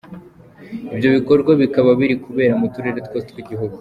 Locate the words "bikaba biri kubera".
1.61-2.53